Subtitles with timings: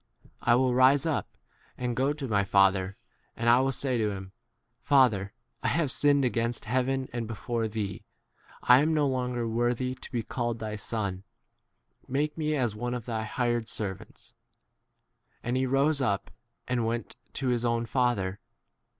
[0.41, 1.37] I will rise up
[1.77, 2.97] and go to my father,
[3.37, 4.31] and I will say to him,
[4.81, 5.31] Father,
[5.61, 8.03] I have sinned against heaven and before 19 thee;°
[8.63, 11.23] I am no longer worthy to be called thy son:
[12.07, 14.33] make me as 20 one of thy hired servants.
[15.43, 16.31] And he rose up
[16.67, 18.39] and went to his own father.